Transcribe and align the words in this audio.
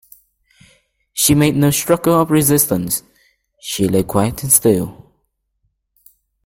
She 1.13 1.35
made 1.35 1.55
no 1.55 1.69
struggle 1.69 2.19
of 2.19 2.31
resistance; 2.31 3.03
she 3.59 3.87
lay 3.87 4.01
quiet 4.01 4.41
and 4.41 4.51
still. 4.51 5.11